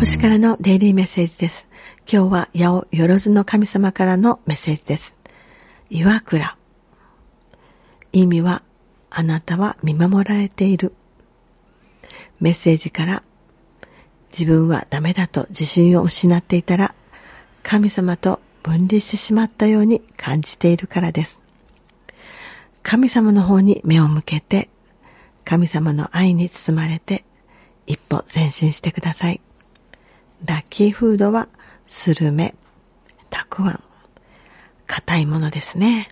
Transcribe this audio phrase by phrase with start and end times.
[0.00, 1.66] 星からのデイリーメッセージです。
[2.10, 5.14] 今日は八百万の神様からのメッセージです。
[5.90, 6.56] 岩倉。
[8.12, 8.62] 意味は、
[9.10, 10.94] あなたは見守られている。
[12.40, 13.22] メッセージから、
[14.32, 16.94] 自分はダメだと自信を失っていたら、
[17.62, 21.42] 神様と分離してしまったように感じているからです。
[22.82, 24.70] 神様の方に目を向けて、
[25.44, 27.22] 神様の愛に包まれて、
[27.86, 29.42] 一歩前進してください。
[30.44, 31.48] ラッキーフードは、
[31.86, 32.54] スルメ、
[33.28, 33.82] たくあん。
[34.86, 36.08] 硬いものですね。